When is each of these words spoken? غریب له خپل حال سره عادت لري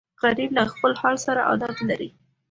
غریب 0.23 0.49
له 0.57 0.63
خپل 0.73 0.91
حال 1.01 1.15
سره 1.25 1.41
عادت 1.49 1.75
لري 1.89 2.09